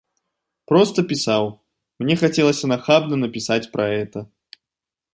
[0.71, 1.43] Проста пісаў,
[2.05, 4.29] мне хацелася нахабна напісаць пра гэта.